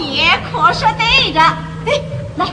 [0.00, 1.40] 你可是对着。
[1.40, 1.92] 哎，
[2.36, 2.46] 来，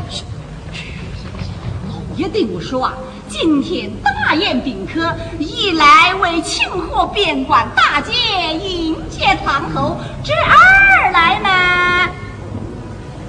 [1.87, 2.93] 老爷对我说啊，
[3.29, 8.11] 今天大宴宾客，一来为庆贺边关大捷，
[8.53, 11.49] 迎接唐侯；这二来呢，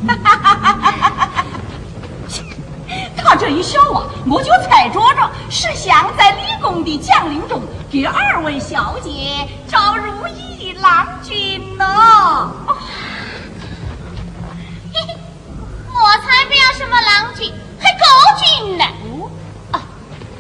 [3.17, 12.53] 他这一笑啊，我就猜着着是想在立功的将领中给二位小姐招如意郎君呢。
[16.09, 18.07] 我才不要什么郎君，还狗
[18.39, 18.85] 君呢！
[19.73, 19.83] 啊，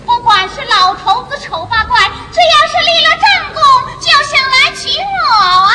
[0.06, 3.61] 不管是老头子丑八怪，只要是立了战功，
[4.00, 5.70] 就想来娶我啊！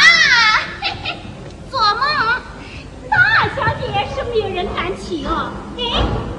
[0.82, 1.18] 嘿嘿，
[1.70, 2.02] 做梦！
[3.08, 3.86] 大二小姐
[4.16, 5.52] 是没有人敢娶哦。
[5.78, 5.84] 哎，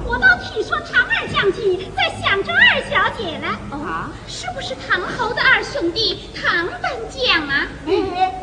[0.05, 3.47] 我倒听说唐二将军在想着二小姐呢。
[3.71, 7.69] 啊，是不是唐侯的二兄弟唐丹将啊？
[7.87, 8.35] 哎，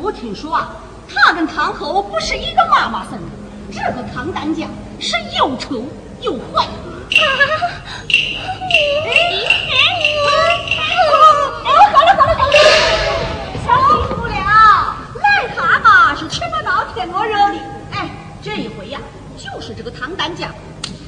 [0.00, 0.74] 我听说啊，
[1.06, 3.43] 他跟唐侯不是一个妈妈生的。
[3.74, 5.84] 这个唐丹将是又丑
[6.20, 6.64] 又坏。
[6.64, 6.70] 啊！
[8.06, 8.16] 哎
[9.04, 9.10] 哎
[10.24, 10.32] 哎！
[11.64, 12.54] 好了好了好了，
[13.64, 13.68] 小
[13.98, 14.32] 心不了，
[15.20, 15.24] 癞
[15.56, 15.84] 蛤蟆
[16.18, 17.56] 是吃不到天鹅肉的。
[17.92, 18.08] 哎，
[18.42, 19.00] 这一回呀，
[19.36, 20.48] 就是这个唐丹将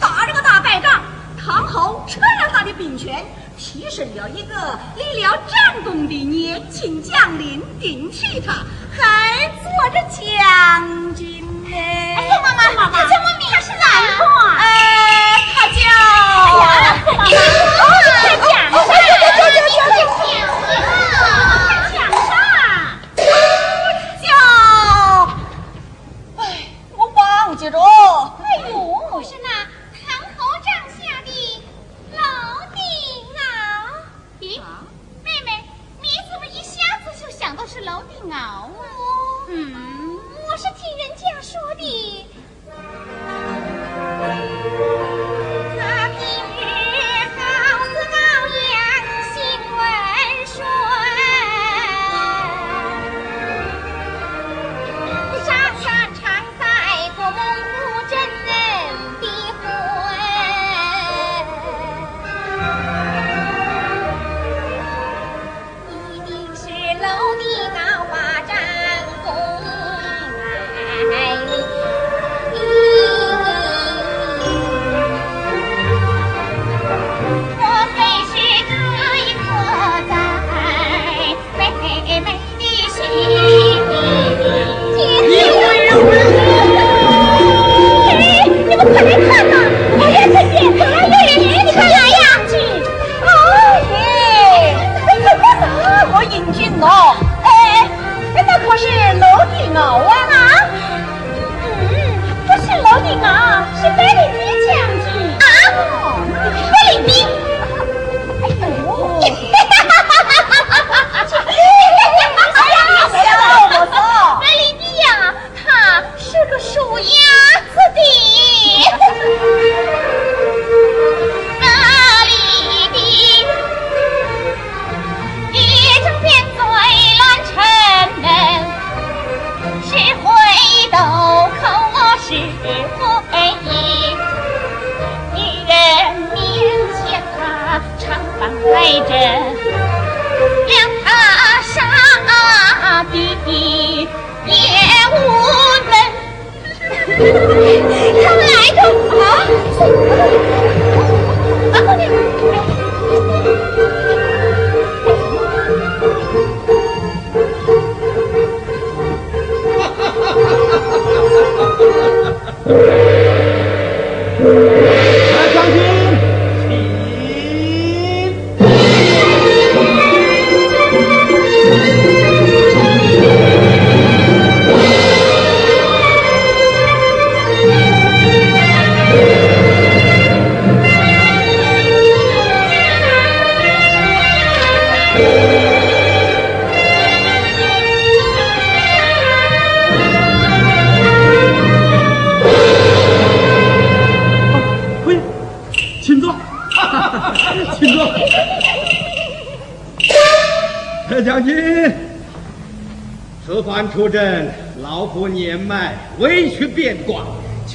[0.00, 1.02] 打了个大败仗，
[1.38, 3.24] 唐侯撤了他的兵权，
[3.56, 11.76] 提升了一个立了战功的年轻将领，顶替他，还做着将军呢。
[11.76, 13.42] 哎，妈妈妈妈，他叫什么名？
[13.50, 14.24] 字是哪个？
[14.58, 14.64] 呃，
[15.54, 15.78] 他叫……
[16.62, 17.26] 哎呀，妈妈，
[18.84, 19.10] 快讲
[19.74, 19.85] 上！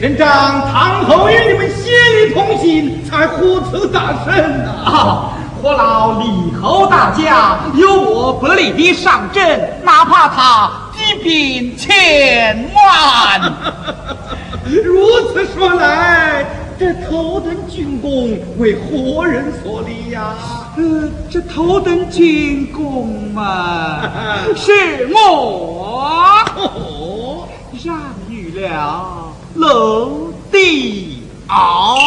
[0.01, 1.91] 全仗唐侯与你们协
[2.25, 5.29] 力同心，才获此大胜呐、啊，
[5.62, 13.53] 何劳李侯大驾，有我百里奣上阵，哪怕他一兵千万。
[14.65, 16.48] 如此说来，
[16.79, 20.34] 这头等军功为何人所立呀、
[20.77, 24.00] 呃，这头等军功嘛，
[24.58, 26.41] 是我。
[26.55, 27.48] 哦，
[27.86, 27.96] 让
[28.27, 29.21] 与了
[29.55, 31.98] 楼帝敖。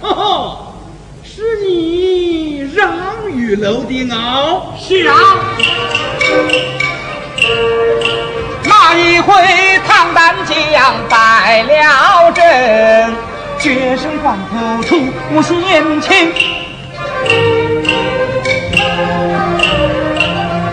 [0.00, 0.72] 哦，
[1.24, 2.92] 是你让
[3.32, 4.74] 去楼顶坳。
[4.78, 5.14] 是啊，
[8.64, 9.32] 那一回
[9.86, 13.14] 唐丹江败了阵，
[13.58, 14.82] 决胜关头
[15.42, 16.32] 出险情。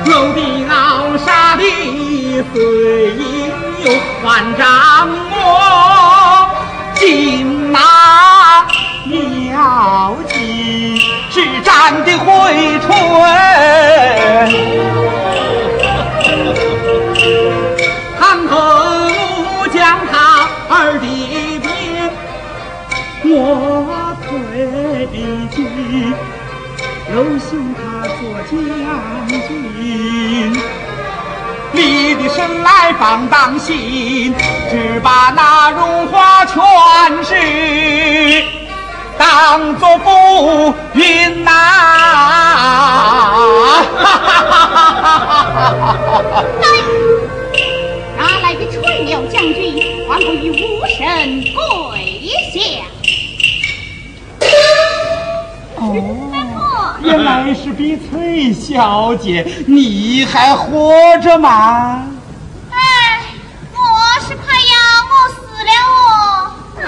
[0.05, 1.63] 楼顶坳杀的
[2.53, 2.61] 虽
[3.15, 3.42] 应有
[4.23, 6.49] 万丈魔，
[6.95, 7.79] 今那
[9.09, 10.97] 了计
[11.29, 12.87] 是战的回春。
[18.19, 18.55] 唐后
[19.73, 20.13] 将他
[20.69, 21.05] 儿的
[21.59, 21.67] 兵
[23.25, 23.35] 我
[24.25, 24.31] 退
[25.53, 25.57] 军，
[27.13, 28.53] 又寻他做将
[29.47, 29.51] 军。
[31.73, 34.33] 立的身来放当心，
[34.69, 36.55] 只把那荣华权
[37.23, 37.35] 势
[39.17, 41.51] 当作浮云呐、
[48.17, 49.75] 哪来的吹牛将军，
[50.09, 51.59] 还不与武神跪
[57.03, 62.07] 原来是比崔小姐，你还活着吗？
[62.71, 63.25] 哎，
[63.73, 63.77] 我
[64.21, 64.73] 是怕要
[65.11, 66.87] 我死了哦。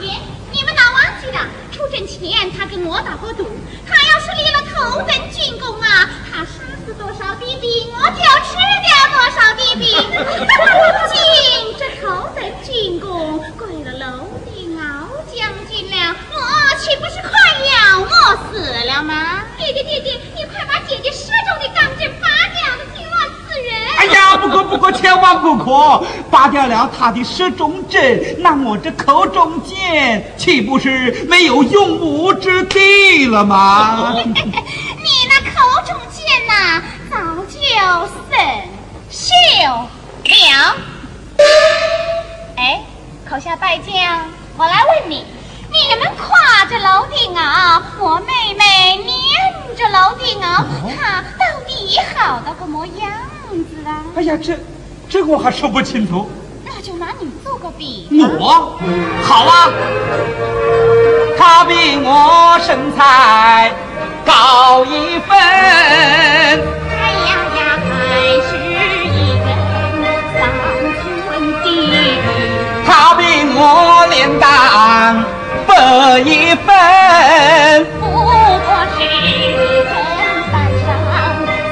[0.00, 0.08] 耶，
[0.50, 1.38] 你们哪忘记了？
[1.70, 3.46] 出征前他跟我打过赌，
[3.86, 6.48] 他要是立了头等军功啊，他杀
[6.86, 9.84] 死多少的兵，我就吃掉多少的兵。
[18.64, 19.44] 了吗？
[19.58, 23.14] 爹爹爹爹，你快把姐姐手中的钢针拔掉了，替我
[23.48, 23.70] 死人！
[23.98, 26.04] 哎呀，不可不可，千万不可！
[26.30, 34.12] 拔掉了他的射中针，那我这口中剑岂不是没有用武之地了吗？
[34.24, 34.24] 你
[35.28, 37.16] 那口中剑呐、早
[37.46, 37.60] 就
[39.10, 39.28] 生
[39.62, 40.76] 锈了。
[42.56, 42.80] 哎，
[43.28, 45.24] 口下败将，我来问你，
[45.74, 48.62] 你们夸着老顶啊，我妹妹
[49.02, 50.64] 撵着老顶啊，
[50.96, 53.10] 她到底好到个么样
[53.50, 54.04] 子啊？
[54.16, 54.56] 哎呀，这
[55.10, 56.30] 这我还说不清楚。
[56.64, 58.30] 那就拿你做个比方。
[58.38, 58.78] 我
[59.22, 59.68] 好啊，
[61.36, 63.72] 他比我身材
[64.24, 67.90] 高一分，哎呀呀，还
[68.46, 68.50] 是
[69.04, 69.46] 一根
[70.32, 70.40] 三
[71.02, 71.02] 寸
[71.62, 71.66] 的。
[72.86, 73.22] 他比
[73.56, 75.24] 我脸蛋
[75.66, 78.32] 薄一分，不过
[78.96, 79.00] 是
[79.84, 79.92] 砧
[80.52, 80.54] 板
[80.84, 80.86] 上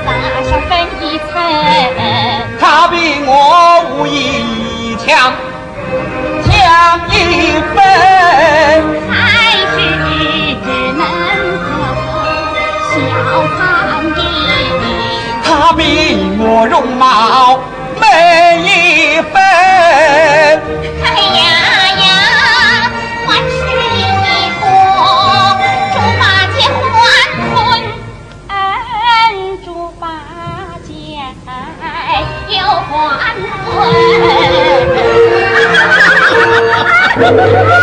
[0.05, 0.07] 撒
[0.49, 0.71] 上分
[1.01, 1.31] 一层，
[2.61, 2.95] 他比
[3.27, 3.31] 我
[3.91, 5.07] 武艺强
[6.43, 6.51] 强
[7.11, 7.13] 一
[7.75, 7.77] 分，
[9.11, 9.13] 还
[9.73, 9.75] 是
[10.65, 11.03] 只能
[11.59, 11.65] 和
[12.89, 12.93] 小
[13.59, 13.61] 残
[14.15, 14.19] 的。
[15.45, 15.81] 他比
[16.39, 17.03] 我容貌
[18.01, 18.03] 美
[18.63, 19.72] 一分。
[37.23, 37.82] ¡Gracias!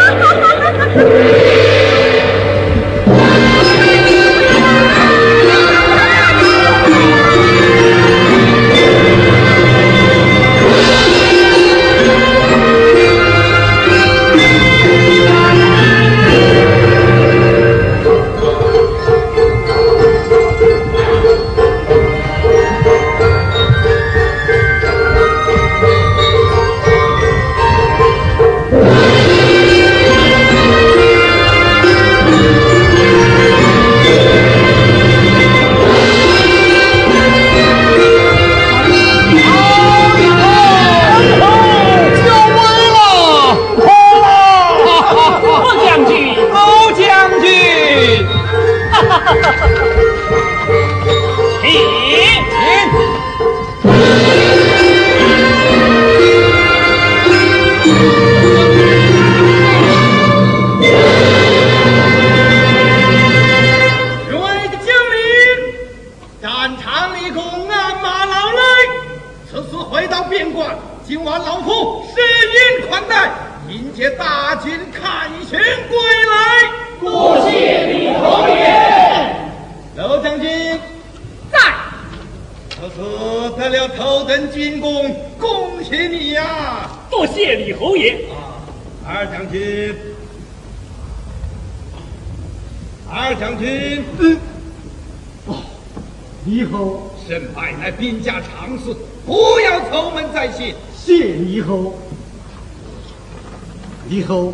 [104.30, 104.54] 后，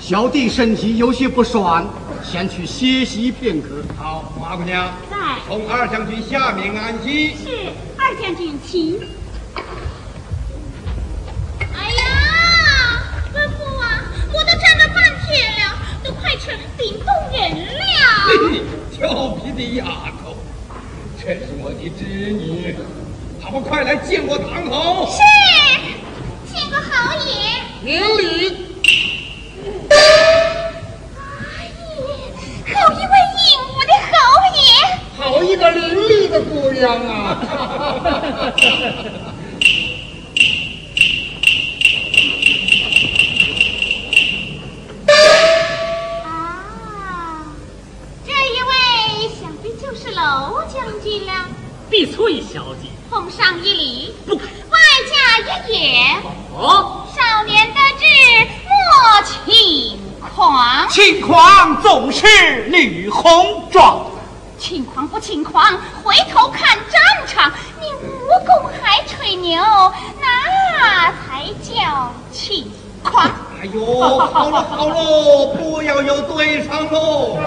[0.00, 1.86] 小弟身体有些不爽，
[2.22, 3.84] 先去歇息片刻。
[3.98, 7.36] 好，马姑娘，在从二将军下面安息。
[7.36, 7.68] 是
[7.98, 8.98] 二将军请。
[11.74, 12.02] 哎呀，
[13.30, 17.06] 吩咐啊，我都站了半天了，都快成冰冻
[17.38, 17.82] 人了。
[18.90, 19.84] 调皮的丫
[20.22, 20.34] 头，
[21.20, 22.74] 这是我的侄女，
[23.42, 25.10] 他们快来见我堂口。
[25.12, 25.20] 是，
[26.54, 27.32] 见过侯爷。
[27.82, 28.73] 免礼。
[35.24, 37.40] 好一个伶俐的姑娘啊！
[46.26, 47.46] 啊，
[48.26, 48.70] 这一位
[49.40, 51.32] 想必就是娄将军了。
[51.88, 54.46] 碧翠小姐，奉上一礼，不敢。
[54.46, 54.78] 外
[55.08, 56.20] 加一言。
[56.54, 58.04] 哦，少年得志
[58.68, 62.26] 莫轻狂，轻狂总是
[62.68, 64.04] 女红妆。
[64.58, 65.64] 轻狂不轻狂，
[66.02, 69.60] 回头看战场，你武功还吹牛，
[70.20, 72.70] 那才叫轻
[73.02, 73.24] 狂。
[73.60, 77.38] 哎呦，好了好了，不要有对上喽。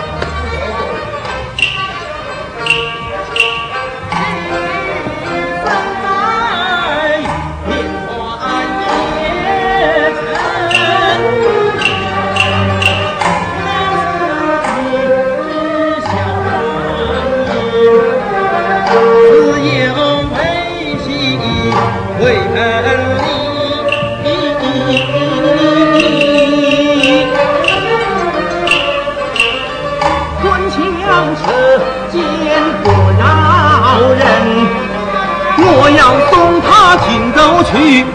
[35.60, 38.06] 我要送他荆州去，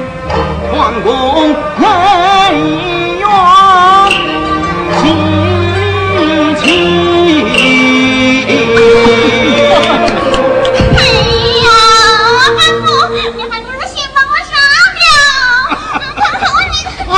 [0.70, 1.09] 皇宫
[1.76, 1.83] 内
[3.18, 3.26] 院
[5.00, 5.02] 亲
[6.61, 6.62] 亲。
[10.96, 10.98] 哎
[11.62, 11.66] 呀，
[12.46, 12.87] 安福，
[13.37, 14.52] 你还不如先帮我杀
[14.98, 15.02] 了。
[16.16, 16.74] 看好你。
[17.12, 17.14] 啊，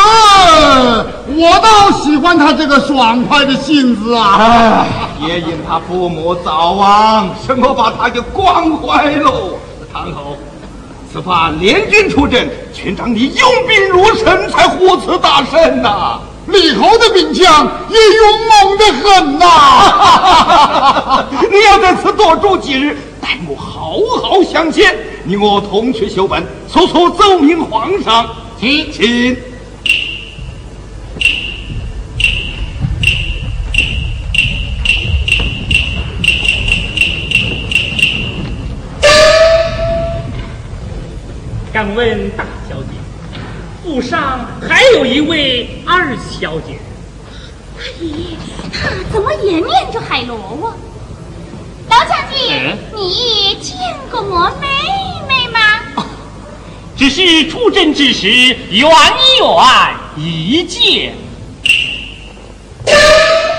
[1.36, 1.68] 我倒
[2.00, 4.86] 喜欢他这个爽快的性子啊！
[5.20, 9.58] 哎，也因他父母早亡，什么把他给惯坏喽？
[9.94, 10.36] 堂口，
[11.12, 24.96] 此番联军出阵，全仗你用兵如神，才获此大胜呐、李侯的兵将也勇猛的很呐、 你要在此多住几日，待我好好相见。
[25.22, 28.26] 你我同去修本，速速奏明皇上。
[28.58, 29.36] 请请。
[41.74, 42.92] 敢问大小姐，
[43.82, 46.78] 府上还有一位二小姐，
[47.76, 48.36] 阿姨，
[48.72, 50.36] 他怎么也念着海螺
[50.68, 50.70] 啊？
[51.90, 53.76] 老将军，嗯你见
[54.08, 54.68] 过我妹
[55.26, 55.58] 妹吗？
[56.96, 58.88] 只是出征之时远远
[60.16, 61.12] 一见。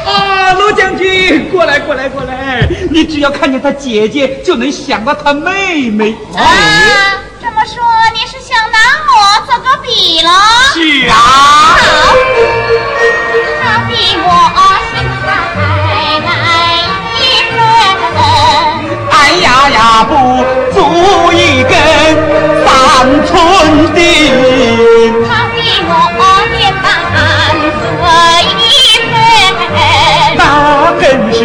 [0.05, 2.65] 啊，罗将军，过来，过来，过来！
[2.89, 6.15] 你只要看见他姐姐，就能想到他妹妹。
[6.33, 7.83] 啊，这么说
[9.45, 10.31] 我做个比了？
[10.73, 11.13] 是啊，
[11.77, 11.85] 好，
[13.61, 14.27] 他比我
[14.89, 15.23] 心还
[16.25, 16.27] 来
[17.19, 17.21] 一
[17.53, 17.55] 分。
[19.11, 19.79] 哎呀呀，
[20.09, 20.11] 不
[20.73, 20.75] 足
[21.31, 21.71] 一根
[22.65, 22.67] 三
[23.23, 23.29] 寸
[23.93, 24.01] 钉。
[25.27, 25.55] 他比
[25.85, 25.89] 我
[26.57, 26.83] 脸蛋
[27.69, 28.01] 碎
[28.57, 28.59] 一
[29.11, 29.13] 分。
[30.37, 30.41] 那
[30.99, 31.39] 更是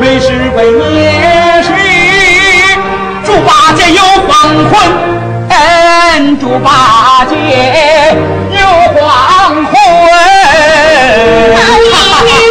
[0.00, 0.56] 没十分
[0.94, 0.98] 也
[1.62, 1.68] 是
[3.26, 4.30] 猪八戒有黄
[4.70, 4.72] 昏，
[5.50, 6.66] 嗯，猪八
[7.26, 7.34] 戒
[8.52, 8.56] 有
[8.94, 9.02] 黄
[9.66, 9.72] 昏。
[11.54, 11.84] 他一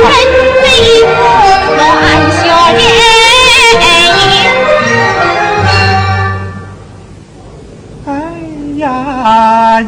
[0.05, 0.13] 人
[0.61, 0.63] 对
[1.07, 1.13] 我
[1.77, 1.79] 乱
[2.37, 2.39] 笑
[2.77, 2.79] 人。
[8.05, 8.09] 哎
[8.77, 8.81] 呀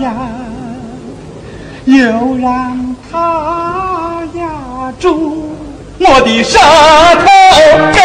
[0.01, 0.05] 呀，
[1.85, 1.93] 又
[2.41, 2.47] 让
[6.05, 7.25] 我的舌头
[7.93, 8.03] 根。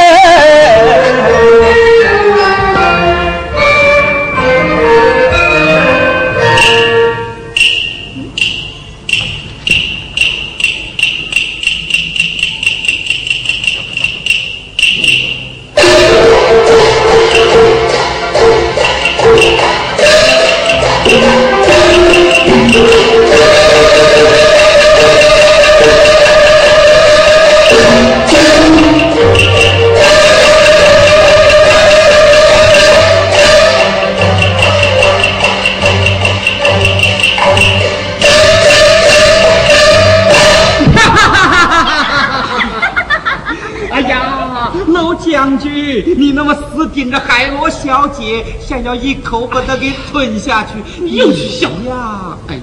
[47.19, 52.37] 海螺小姐，想要一口把它给吞下去，又是笑呀！
[52.49, 52.63] 哎呀，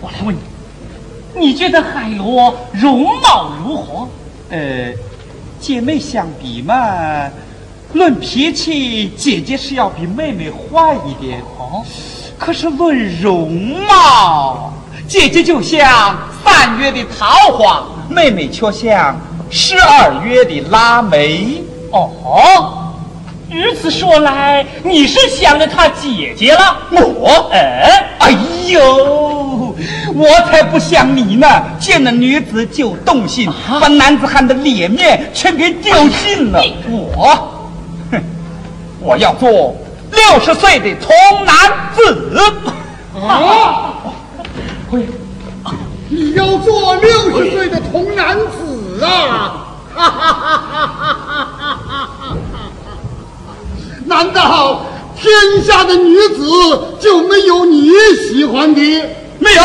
[0.00, 4.08] 我来问你，你觉得海螺容貌如何？
[4.50, 4.92] 呃，
[5.58, 6.74] 姐妹相比嘛，
[7.94, 11.82] 论脾气，姐姐是要比妹妹坏一点哦。
[12.38, 13.50] 可是论容
[13.88, 14.72] 貌，
[15.08, 19.18] 姐姐就像三月的桃花，妹妹却像
[19.50, 21.63] 十二月的腊梅。
[21.94, 22.92] 哦，
[23.50, 26.76] 如此说来，你是想着他姐姐了？
[26.90, 28.30] 我，哎，哎
[28.66, 29.76] 呦，
[30.14, 31.46] 我才不像你呢！
[31.78, 33.48] 见了女子就动心，
[33.80, 36.60] 把男子汉的脸面全给丢尽了。
[36.90, 37.62] 我，
[38.10, 38.20] 哼，
[39.00, 39.76] 我要做
[40.10, 41.54] 六十岁的童男
[41.94, 42.42] 子。
[43.14, 43.94] 啊！
[46.10, 49.63] 你要做六十岁的童男子啊！
[49.94, 52.36] 哈哈哈哈哈哈！
[54.06, 54.84] 难道
[55.16, 56.44] 天下的女子
[57.00, 57.90] 就没有你
[58.28, 58.80] 喜欢的？
[59.38, 59.62] 没有。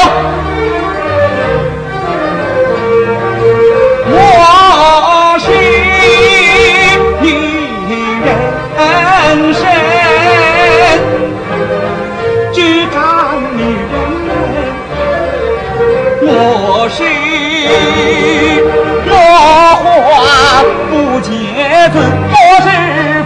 [21.89, 21.97] 结子，
[22.32, 22.67] 我是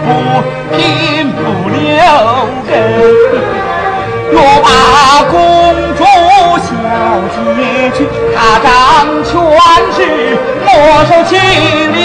[0.04, 0.06] 不
[0.74, 0.78] 贫
[1.30, 1.78] 不留
[2.66, 2.72] 根。
[4.32, 4.66] 若把
[5.30, 5.34] 公
[5.96, 6.00] 主
[6.64, 6.66] 小
[7.34, 7.36] 姐
[7.94, 7.96] 娶，
[8.34, 8.66] 他掌
[9.22, 9.32] 全
[9.92, 9.96] 是
[10.64, 10.66] 莫
[11.04, 11.30] 受欺
[11.92, 11.96] 凌。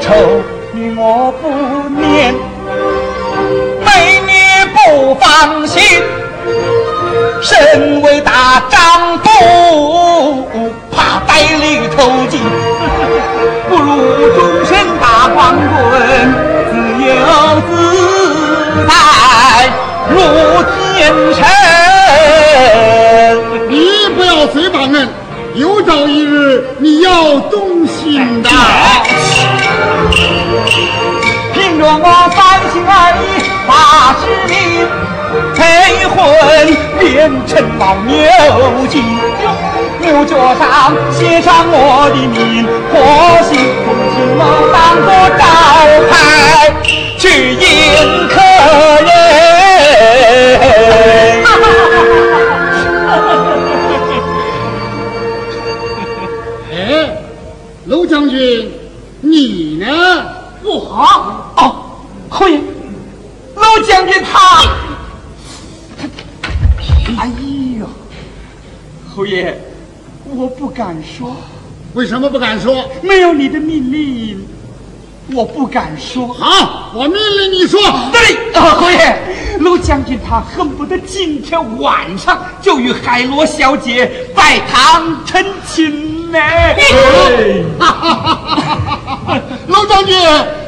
[0.00, 0.04] 丑
[0.72, 1.42] 女我不
[1.98, 2.34] 念，
[3.84, 3.86] 美
[4.20, 4.30] 女
[4.74, 4.76] 不
[5.14, 5.24] 放
[5.66, 5.75] 心。
[16.70, 17.10] 自由
[17.68, 17.70] 自
[18.86, 18.90] 在
[20.10, 20.14] 如
[20.72, 20.74] 天
[21.34, 21.38] 神。
[23.68, 23.72] 你
[24.16, 25.08] 不要随把人，
[25.54, 28.48] 有朝一日你要动心的。
[31.88, 32.38] 我三
[32.72, 32.90] 心二
[33.22, 33.24] 意
[33.66, 33.70] 八
[34.20, 34.54] 十年，
[35.54, 35.58] 配
[36.08, 36.16] 婚
[36.98, 37.00] 变
[37.46, 38.16] 成老牛
[38.88, 38.94] 精，
[40.00, 40.62] 牛角上
[41.12, 42.94] 写上我的名，或
[43.48, 43.50] 许
[43.84, 44.40] 从今我
[44.72, 45.42] 当作招
[46.10, 46.12] 牌
[47.18, 47.64] 去迎
[48.28, 48.34] 客
[49.06, 49.08] 人。
[56.72, 56.74] 哎，
[57.86, 58.72] 娄将军，
[59.20, 59.86] 你呢？
[60.62, 61.76] 不好，哦，
[62.28, 62.58] 侯爷，
[63.54, 64.64] 老将军他，
[67.20, 67.30] 哎
[67.78, 67.86] 呦，
[69.14, 69.56] 侯爷，
[70.24, 71.34] 我不敢说，
[71.94, 72.86] 为什么不敢说？
[73.00, 74.46] 没有你的命令，
[75.32, 76.28] 我不敢说。
[76.28, 77.80] 好，我命令你说。
[78.12, 79.16] 对，啊，侯爷，
[79.60, 86.38] 陆将军他恨不得今天晚上就与海螺小姐拜堂成亲呢。
[87.78, 89.40] 哈哈哈哈哈！
[89.68, 90.14] 娄将军，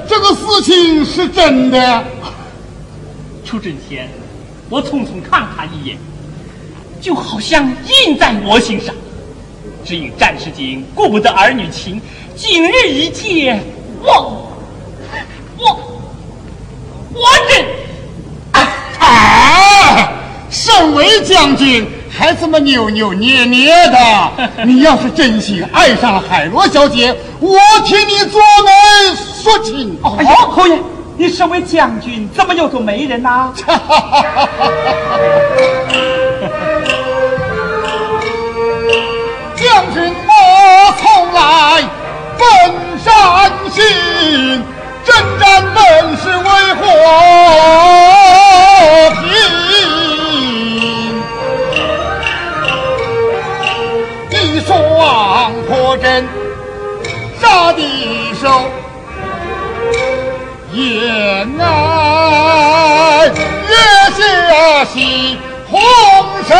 [0.08, 2.04] 这个事情是真的。
[3.44, 4.08] 出阵前，
[4.70, 5.98] 我匆匆看他一眼，
[6.98, 7.70] 就好像
[8.06, 8.94] 印在我心上。
[9.88, 11.98] 只因战士景顾不得儿女情，
[12.36, 13.58] 今日一见，
[14.02, 14.52] 我
[15.56, 15.80] 我
[17.14, 17.64] 我真
[18.52, 20.12] 哎，
[20.50, 24.30] 身为将军，还这么扭扭捏捏的。
[24.66, 28.70] 你要是真心爱上了海螺小姐，我替你做媒
[29.42, 29.98] 说亲。
[30.02, 30.78] 哎呦，侯爷，
[31.16, 33.54] 你身为将军，怎么又做媒人呐、
[42.38, 42.44] 本
[43.02, 43.08] 善
[43.70, 43.76] 心，
[45.04, 45.08] 征
[45.40, 45.42] 战
[45.74, 45.78] 本
[46.16, 46.80] 是为和
[49.20, 49.22] 平。
[54.30, 54.70] 一双
[55.66, 56.06] 破阵
[57.40, 57.80] 杀敌
[58.40, 58.44] 手，
[60.72, 60.80] 言
[61.60, 61.62] 爱
[63.26, 63.74] 月
[64.16, 64.18] 下
[64.92, 64.96] 喜
[65.70, 65.80] 红
[66.46, 66.50] 尘。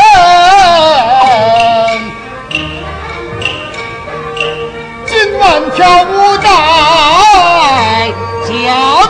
[5.39, 6.49] 今晚跳舞带
[8.43, 8.51] 加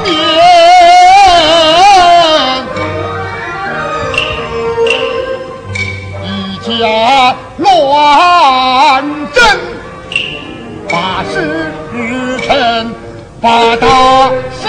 [0.03, 0.07] 冕，
[6.23, 6.27] 一
[6.61, 6.71] 家
[7.57, 7.65] 乱
[9.33, 9.41] 阵，
[10.87, 10.93] 八
[11.31, 11.33] 十
[12.45, 12.93] 臣，
[13.41, 13.87] 八大
[14.51, 14.61] 时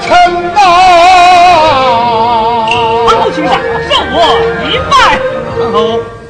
[0.00, 0.08] 辰
[0.54, 0.56] 呐。
[3.10, 3.52] 陆卿上，
[3.90, 4.16] 受我
[4.64, 4.96] 一拜。
[5.70, 5.76] 后，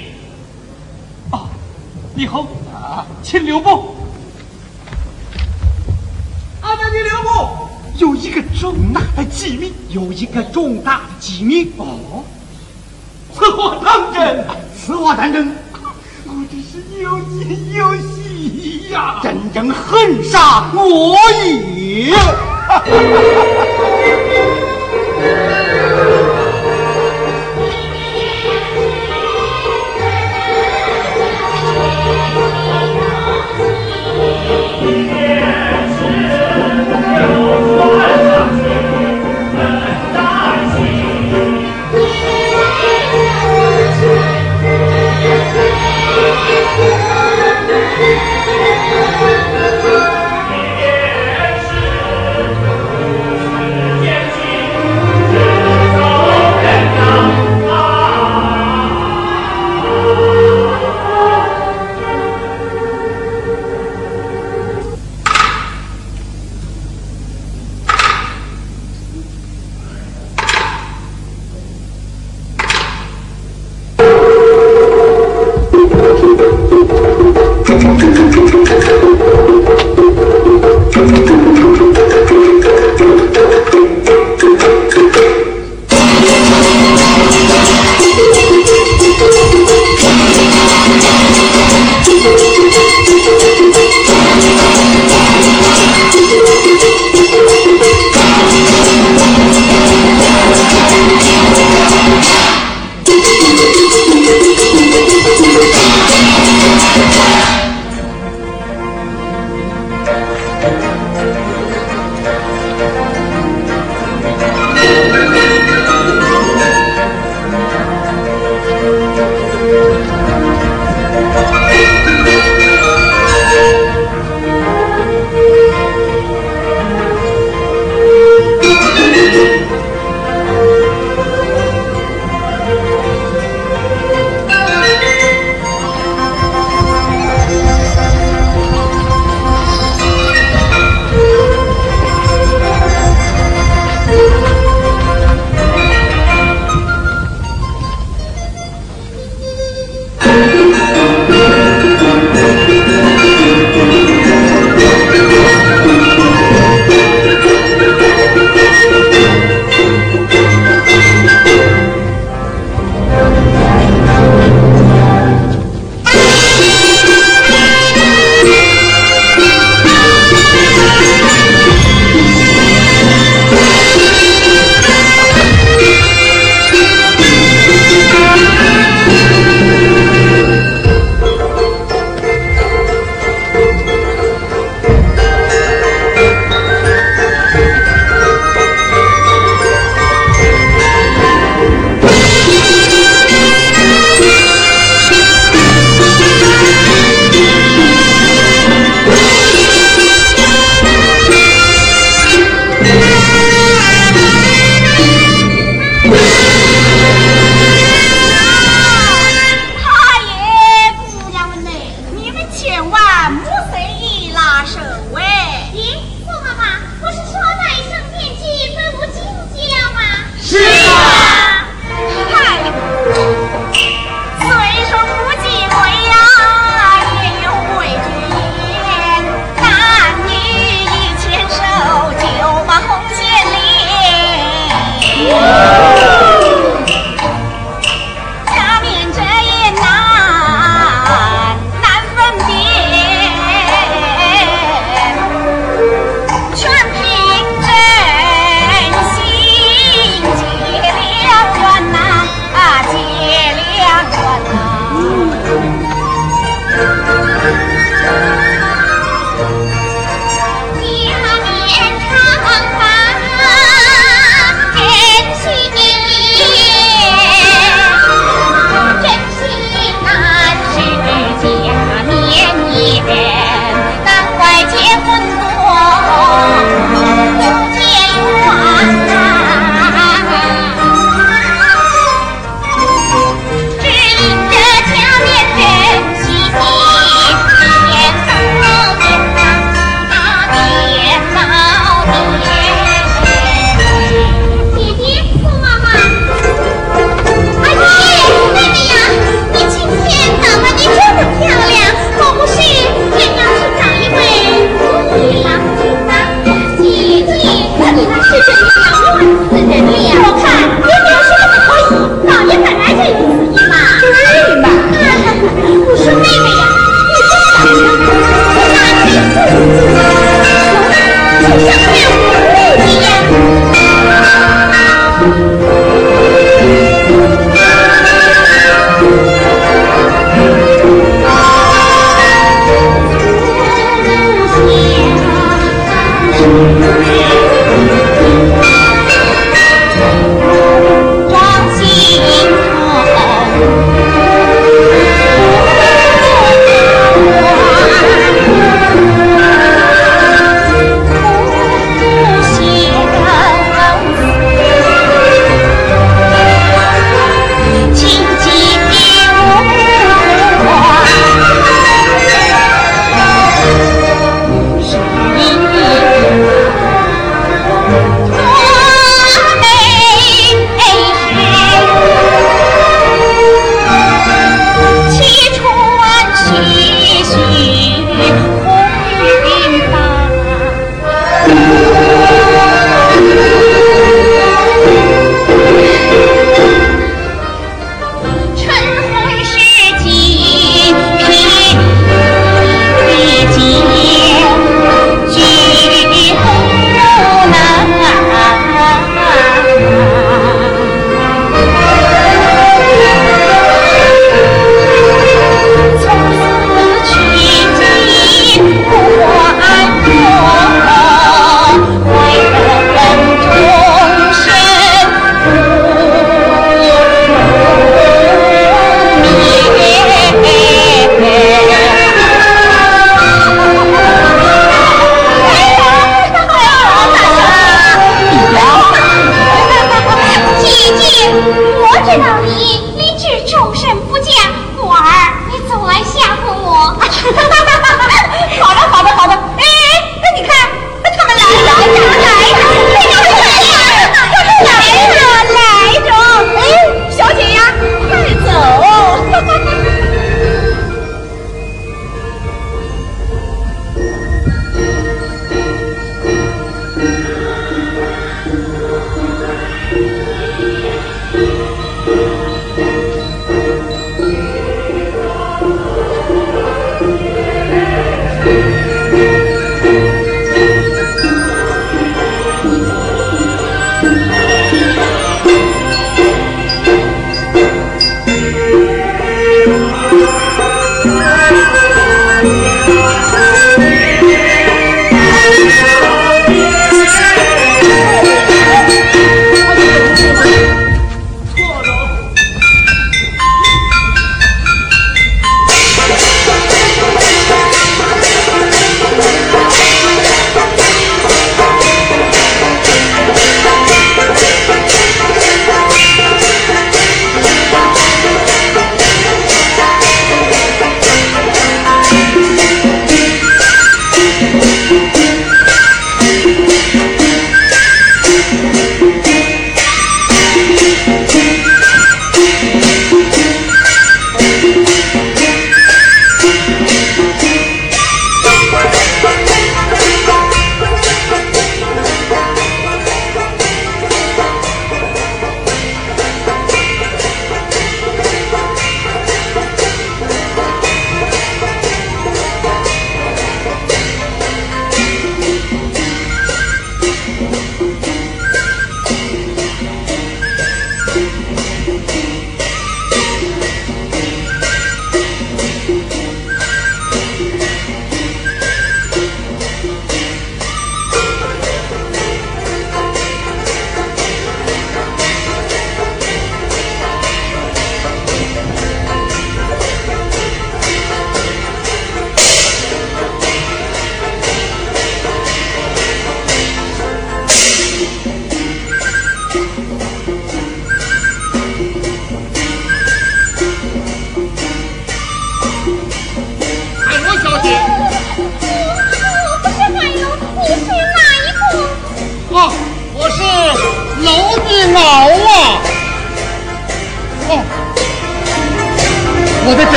[1.32, 1.50] 啊，
[2.16, 3.96] 李侯啊，请留步。
[6.62, 7.30] 二将军留步，
[7.98, 11.72] 有一个重大的机密，有一个重大的机密。
[11.78, 12.24] 哦，
[13.34, 14.46] 此话当真？
[14.78, 15.56] 此话当真。
[16.26, 19.20] 我真是有惊有喜呀！
[19.24, 22.14] 真正恨煞我也。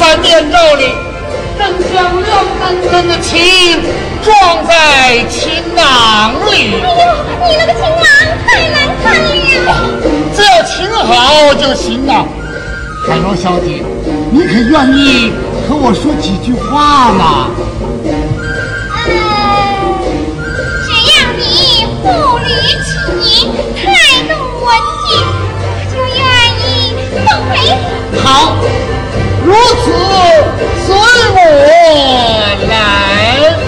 [0.00, 0.92] 在面咒里
[1.58, 2.28] 正像亮
[2.60, 3.82] 亮灯的琴
[4.22, 6.74] 撞在琴囊里。
[6.74, 7.02] 哎呦，
[7.46, 8.04] 你那个琴囊
[8.46, 9.04] 太难看
[9.66, 9.68] 了，
[10.34, 12.10] 只要琴好就行了。
[13.06, 13.82] 海螺小姐，
[14.30, 15.32] 你可愿意
[15.68, 17.50] 和我说几句话吗？
[19.08, 19.10] 嗯，
[20.84, 21.42] 只要你
[22.02, 22.04] 不
[22.44, 22.48] 离
[22.84, 23.82] 琴，态
[24.28, 24.30] 度
[24.64, 24.66] 文
[25.08, 25.08] 静，
[25.60, 26.18] 我就愿
[26.62, 26.94] 意
[27.26, 27.52] 奉陪。
[28.22, 28.28] 好。
[29.48, 29.90] 如此，
[30.84, 30.94] 随
[31.32, 31.38] 我
[32.68, 33.67] 来。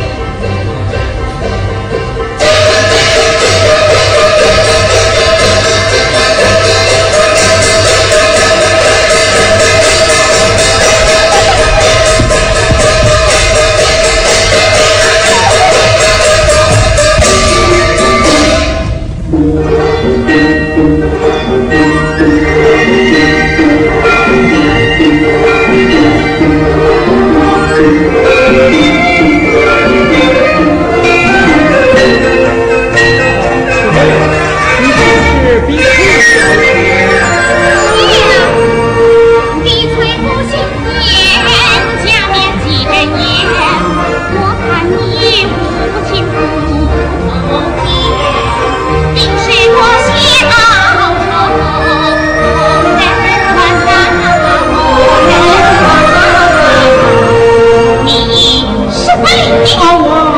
[59.71, 60.35] 少啊！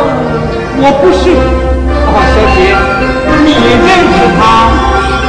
[0.77, 1.25] 我不是，
[2.13, 2.59] 啊，小姐，
[3.45, 3.49] 你
[3.81, 4.41] 认识他？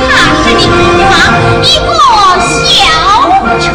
[0.10, 0.12] 他
[0.44, 0.68] 是你父
[1.00, 1.16] 王
[1.64, 1.90] 一个
[2.44, 2.68] 小
[3.62, 3.66] 丑。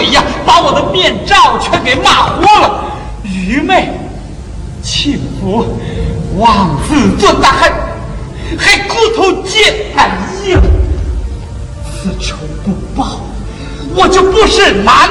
[0.00, 2.84] 哎呀把我的面罩全给骂糊了。
[3.22, 3.86] 愚昧
[4.82, 5.78] 轻浮
[6.38, 7.70] 妄自尊大还
[8.56, 10.06] 还骨头贱哎
[10.48, 10.60] 呀
[11.84, 12.34] 此仇
[12.64, 13.20] 不报
[13.94, 15.10] 我就不是男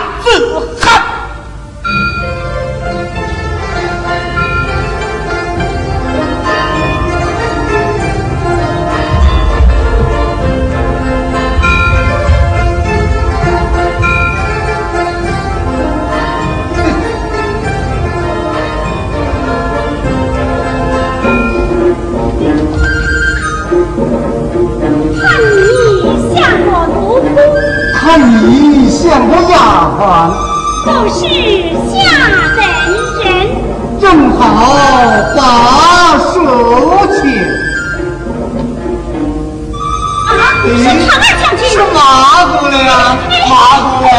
[40.78, 41.98] 是唐二将军，是哪
[42.46, 43.18] 个了呀？
[43.50, 44.18] 哪个了呀？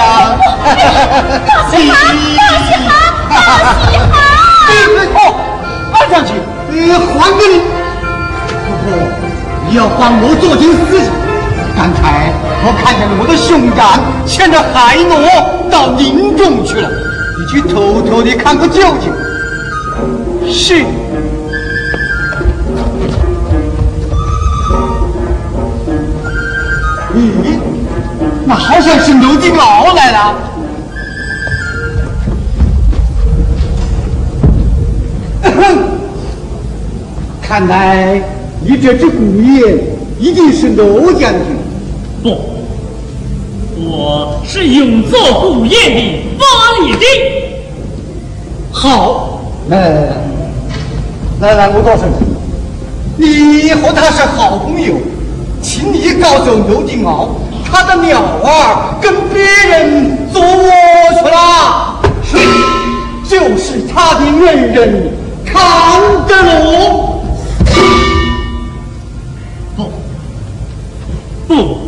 [1.47, 1.93] 高喜好，
[2.37, 2.91] 高喜好，
[3.29, 3.39] 高
[3.87, 4.13] 喜好。
[5.15, 5.19] 哦，
[5.93, 6.29] 二将军，
[6.73, 6.75] 呃，
[7.19, 7.55] 还给你。
[8.67, 8.89] 不过
[9.69, 11.09] 你要帮我做件事情。
[11.77, 12.33] 刚才
[12.65, 13.79] 我看见我的兄长
[14.27, 15.11] 牵着海螺
[15.71, 16.89] 到宁中去了，
[17.39, 19.13] 你去偷偷的看个究竟。
[20.53, 20.85] 是。
[28.51, 30.35] 那好像是刘金鳌来了。
[37.41, 38.21] 看来
[38.61, 39.79] 你这只古雁
[40.19, 41.57] 一定是刘将军。
[42.25, 42.37] 不，
[43.89, 46.45] 我是永作古雁的巴
[46.85, 47.07] 里丁。
[48.73, 49.91] 好，来来
[51.41, 52.03] 来来来，我告诉
[53.17, 54.95] 你，你和他是好朋友，
[55.63, 57.29] 请你告诉刘金鳌，
[57.71, 60.71] 他的鸟儿跟别人做窝
[61.19, 62.37] 去了，是，
[63.29, 65.13] 就是他的恩人
[65.47, 67.23] 康德罗。
[69.77, 69.79] 不，
[71.47, 71.79] 不。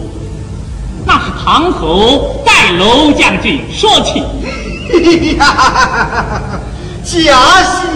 [1.04, 4.22] 那是唐侯代楼将军说起。
[7.02, 7.86] 假戏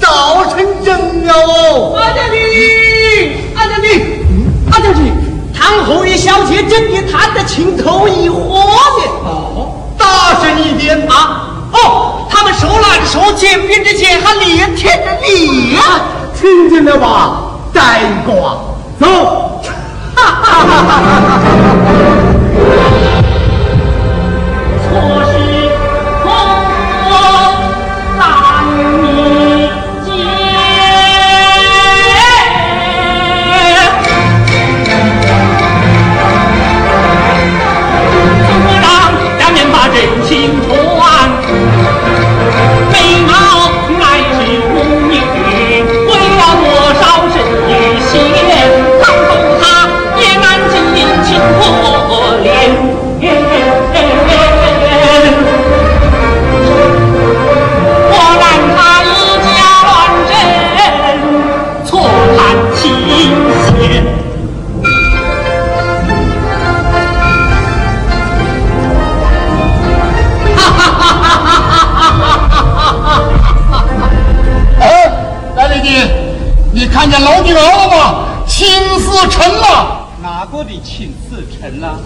[0.00, 1.94] 早成真哦！
[1.96, 2.38] 阿将军，
[3.54, 4.24] 阿将军，
[4.70, 5.12] 阿将军，
[5.58, 9.02] 唐侯与小姐真的谈得情投意合呢。
[9.24, 11.50] 哦，大声一点啊！
[11.72, 15.82] 哦，他们手拉着手，肩并着肩，还脸贴着脸，
[16.40, 17.42] 听见了吧？
[17.72, 18.56] 呆瓜，
[19.00, 19.06] 走！
[20.14, 22.17] 哈哈哈哈哈哈！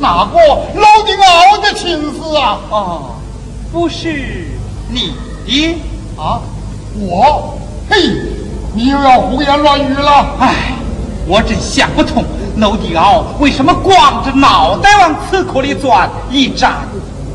[0.02, 0.36] 哪个
[0.80, 2.58] 老丁敖的亲事啊？
[2.72, 3.14] 啊，
[3.72, 4.48] 不是
[4.90, 5.14] 你
[5.46, 5.76] 的
[6.18, 6.40] 啊？
[6.98, 7.56] 我？
[7.88, 7.96] 嘿，
[8.74, 10.26] 你又要胡言乱语了。
[10.40, 10.74] 哎，
[11.24, 12.24] 我真想不通，
[12.56, 16.78] 娄丁敖为什么光着脑袋往刺库里钻，一站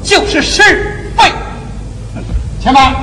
[0.04, 1.32] 就是是非。
[2.62, 2.94] 且慢，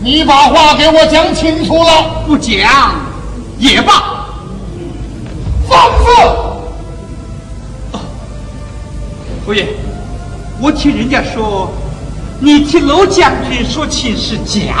[0.00, 2.24] 你把话给我讲清楚了。
[2.26, 2.58] 不讲。
[3.58, 4.11] 也罢，
[9.44, 9.66] 夫人，
[10.60, 11.68] 我听人家说，
[12.38, 14.76] 你替娄将军说亲是假，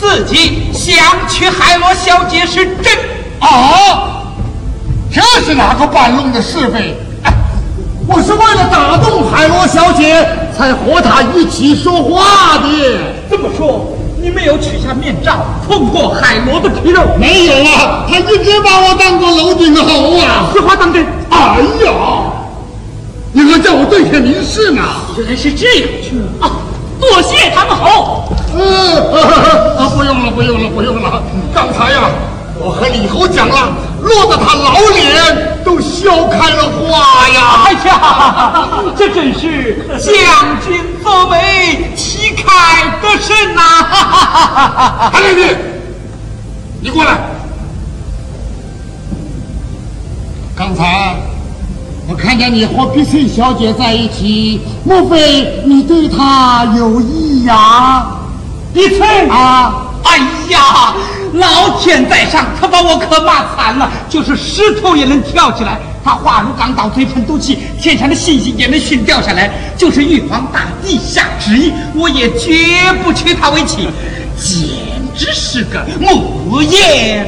[0.00, 0.96] 自己想
[1.28, 2.96] 娶海螺小姐是真
[3.38, 4.22] 啊！
[5.12, 6.96] 这是哪个半弄的是非？
[8.06, 10.26] 我是为了打动海螺小姐，
[10.56, 12.68] 才和她一起说话的。
[13.30, 13.86] 这么说。
[14.22, 17.02] 你没有取下面罩，碰过海螺的皮肉？
[17.18, 20.48] 没有啊，他一直把我当做楼顶猴啊！
[20.52, 21.04] 此话当真？
[21.28, 21.92] 哎呀，
[23.32, 24.82] 你还叫我对天明誓呢？
[25.16, 25.88] 原来是这样
[26.40, 26.50] 啊！
[27.00, 28.32] 多谢唐侯。
[28.54, 28.96] 嗯，
[29.78, 31.22] 啊，不用了，不用了，不用了。
[31.54, 32.10] 刚才呀。
[32.64, 33.72] 我和李侯讲了，
[34.02, 37.64] 落得他老脸都笑开了花呀！
[37.64, 43.60] 哎呀，这真是将军作为旗开得胜呐！
[45.12, 45.56] 韩令弟，
[46.80, 47.18] 你过来。
[50.54, 51.16] 刚才
[52.12, 58.04] 我看见你和碧翠小姐在一起，莫非你对她有意呀？
[58.74, 59.86] 碧翠啊！
[60.04, 60.18] 哎
[60.50, 60.94] 呀，
[61.32, 65.78] 老天在上，他把我可骂惨了，就是石头也能跳起来。
[66.04, 69.50] 他话如钢刀，嘴喷毒气，天上的星星也能熏掉下来。
[69.78, 73.88] 就是玉皇大帝下旨意，我也绝不娶她为妻，
[74.36, 74.60] 简
[75.16, 77.26] 直是个木叶。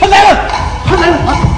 [0.00, 0.38] 他来了，
[0.86, 1.57] 他来了！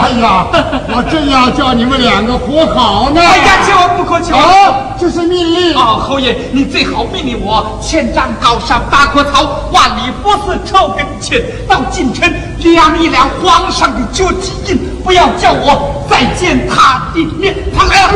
[0.00, 0.46] 哎呀，
[0.88, 3.20] 我正要叫你们两个和好呢。
[3.20, 4.54] 哎呀，千万不可，千万不可！
[4.54, 5.76] 啊，这是命令。
[5.76, 9.42] 啊，侯爷，你最好命令我千丈高山八棵草，
[9.72, 17.54] 万里佛寺朝跟前，到京城量一量皇上的脚迹印，不要叫我再见他的面。
[17.76, 18.08] 他来了，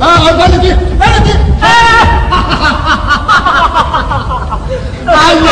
[0.00, 1.68] 啊，白丽君，白丽君，哎
[5.06, 5.50] 哎呀，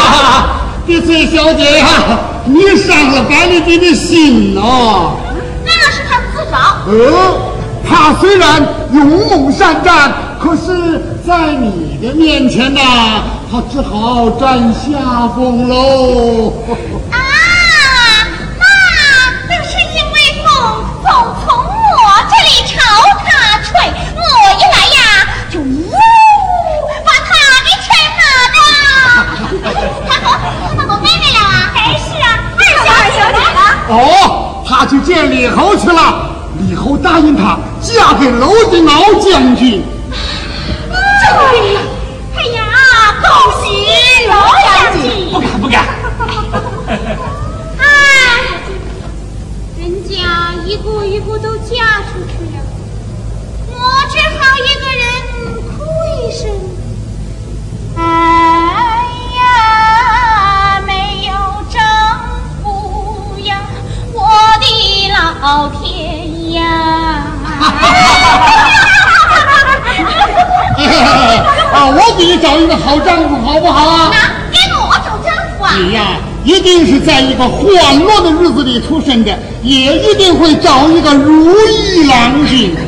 [0.87, 1.87] 碧翠小姐呀，
[2.45, 5.16] 你伤了白丽君的心哦。
[6.51, 6.92] 呃，
[7.88, 12.80] 他虽然勇猛善战，可是在你的面前呐，
[13.51, 16.53] 他只好占下风喽。
[17.11, 17.18] 啊，
[18.59, 18.64] 那
[19.49, 20.46] 那是因为风
[21.03, 21.07] 总
[21.44, 22.76] 从我这里朝
[23.24, 23.26] 他
[23.62, 23.68] 吹，
[24.14, 24.20] 我
[24.57, 25.01] 一来呀，
[25.51, 25.62] 就呜
[27.05, 27.30] 把他
[27.64, 27.86] 给吹
[28.16, 28.18] 跑
[28.55, 28.59] 了。
[30.09, 30.24] 他和
[30.76, 31.46] 他和我妹妹了啊？
[31.76, 32.26] 哎，是啊，
[32.57, 33.61] 二小姐了。
[33.88, 35.99] 哦，他去见李侯去了。
[36.59, 39.82] 李侯答应他嫁给娄定敖将军。
[40.90, 41.80] 对了，
[42.34, 42.59] 哎呀，
[43.20, 43.28] 恭
[43.62, 43.66] 喜
[44.26, 44.32] 老
[44.64, 44.66] 将
[45.01, 45.03] 军！
[45.30, 45.84] 不敢不敢。
[47.78, 47.82] 哎，
[49.78, 52.57] 人家一个一个都嫁出去了，
[53.68, 53.72] 我
[54.11, 55.05] 只好一个人
[55.68, 55.68] 哭
[56.16, 56.42] 一声。
[65.41, 67.22] 老天呀！
[71.72, 74.11] 啊，我给你找一个好丈夫，好不好啊？
[74.12, 74.18] 那
[74.51, 75.72] 给我找丈夫啊！
[75.79, 82.74] 你呀，一定是在一个欢乐的日子里出生的，也一定会找一个如意郎君。